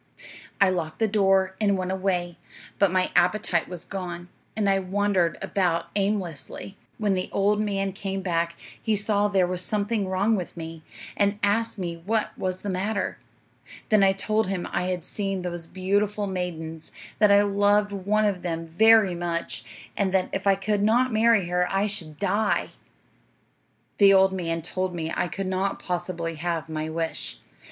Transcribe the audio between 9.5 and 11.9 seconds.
something wrong with me, and asked